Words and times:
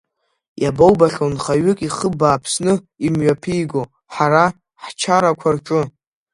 Иабоубахьоу 0.63 1.29
нхаҩык 1.33 1.79
ихы 1.87 2.07
бааԥсны 2.19 2.73
имҩаԥиго 3.05 3.81
ҳара 4.13 4.45
ҳчарақәа 4.83 5.49
рҿы. 5.55 5.81